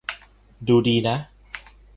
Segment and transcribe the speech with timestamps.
[0.67, 1.17] ดูดีนะ